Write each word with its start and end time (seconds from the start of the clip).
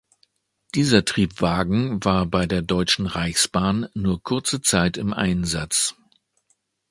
Dieser 0.73 1.05
Triebwagen 1.05 2.03
war 2.03 2.25
bei 2.25 2.47
der 2.47 2.63
Deutschen 2.63 3.05
Reichsbahn 3.05 3.87
nur 3.93 4.23
kurze 4.23 4.59
Zeit 4.59 4.97
im 4.97 5.13
Einsatz. 5.13 5.93